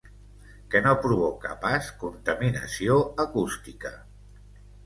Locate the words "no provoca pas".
0.85-1.91